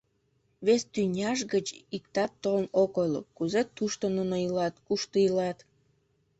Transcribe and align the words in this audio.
Вес 0.65 0.81
тӱняж 0.93 1.39
гыч 1.53 1.67
иктат 1.97 2.31
толын 2.43 2.67
ок 2.83 2.93
ойло, 3.01 3.21
кузе 3.37 3.61
тушто 3.75 4.05
нуно 4.17 4.35
илат, 4.45 4.75
кушто 4.87 5.15
илат? 5.27 5.57